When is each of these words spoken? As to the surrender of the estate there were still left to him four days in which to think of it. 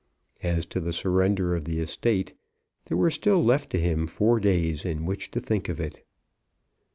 As 0.41 0.65
to 0.65 0.79
the 0.79 0.93
surrender 0.93 1.53
of 1.55 1.65
the 1.65 1.79
estate 1.79 2.33
there 2.87 2.97
were 2.97 3.11
still 3.11 3.43
left 3.43 3.69
to 3.69 3.79
him 3.79 4.07
four 4.07 4.39
days 4.39 4.83
in 4.83 5.05
which 5.05 5.29
to 5.29 5.39
think 5.39 5.69
of 5.69 5.79
it. 5.79 6.03